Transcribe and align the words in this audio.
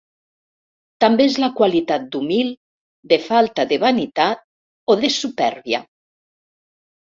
També 1.03 1.27
és 1.31 1.35
la 1.43 1.49
qualitat 1.59 2.07
d'humil, 2.15 2.49
de 3.13 3.21
falta 3.27 3.67
de 3.73 3.79
vanitat 3.85 4.43
o 4.95 4.99
de 5.05 5.15
supèrbia. 5.21 5.85